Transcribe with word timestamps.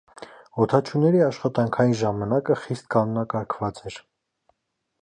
Օդաչուների 0.63 1.21
աշխատանքային 1.25 1.93
ժամանակը 2.01 2.59
խիստ 2.63 2.89
կանոնակարգված 2.97 3.87
էր։ 3.93 4.01